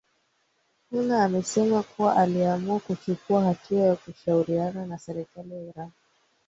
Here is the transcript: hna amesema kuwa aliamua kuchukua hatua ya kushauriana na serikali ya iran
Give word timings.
hna 0.91 1.23
amesema 1.23 1.83
kuwa 1.83 2.15
aliamua 2.17 2.79
kuchukua 2.79 3.43
hatua 3.43 3.79
ya 3.81 3.95
kushauriana 3.95 4.85
na 4.85 4.97
serikali 4.97 5.53
ya 5.53 5.61
iran 5.61 5.91